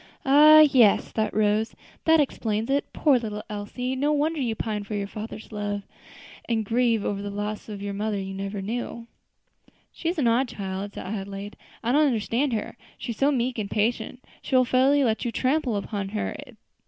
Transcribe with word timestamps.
"Ah! 0.25 0.61
yes," 0.61 1.11
thought 1.11 1.31
Rose, 1.31 1.75
"that 2.05 2.19
explains 2.19 2.71
it. 2.71 2.91
Poor 2.91 3.19
little 3.19 3.43
Elsie! 3.51 3.95
No 3.95 4.11
wonder 4.11 4.41
you 4.41 4.55
pine 4.55 4.83
for 4.83 4.95
your 4.95 5.05
father's 5.05 5.51
love, 5.51 5.83
and 6.49 6.65
grieve 6.65 7.05
over 7.05 7.21
the 7.21 7.29
loss 7.29 7.69
of 7.69 7.77
the 7.81 7.91
mother 7.91 8.17
you 8.17 8.33
never 8.33 8.63
knew!" 8.63 9.05
"She 9.91 10.09
is 10.09 10.17
an 10.17 10.27
odd 10.27 10.47
child," 10.47 10.93
said 10.95 11.05
Adelaide; 11.05 11.55
"I 11.83 11.91
don't 11.91 12.07
understand 12.07 12.51
her; 12.53 12.77
she 12.97 13.11
is 13.11 13.17
so 13.19 13.31
meek 13.31 13.59
and 13.59 13.69
patient 13.69 14.25
she 14.41 14.55
will 14.55 14.65
fairly 14.65 15.03
let 15.03 15.23
you 15.23 15.31
trample 15.31 15.75
upon 15.77 16.09
her. 16.09 16.35